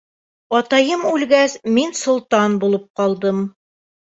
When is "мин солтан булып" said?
1.75-2.89